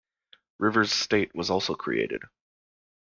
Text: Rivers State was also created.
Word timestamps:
Rivers 0.57 0.91
State 0.91 1.35
was 1.35 1.51
also 1.51 1.75
created. 1.75 2.23